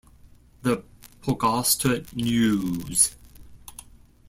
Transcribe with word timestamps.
"The 0.63 0.83
Pogosta 1.21 2.03
News". 2.15 3.15